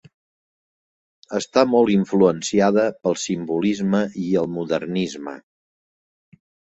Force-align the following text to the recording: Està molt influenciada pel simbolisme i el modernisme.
Està 1.39 1.63
molt 1.73 1.91
influenciada 1.95 2.85
pel 3.03 3.17
simbolisme 3.25 4.01
i 4.23 4.31
el 4.41 4.49
modernisme. 4.55 5.35